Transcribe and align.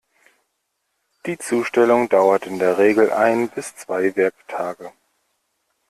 Die 1.27 1.37
Zustellung 1.37 2.09
dauert 2.09 2.47
in 2.47 2.57
der 2.57 2.79
Regel 2.79 3.13
ein 3.13 3.49
bis 3.49 3.75
zwei 3.75 4.15
Werktage. 4.15 4.91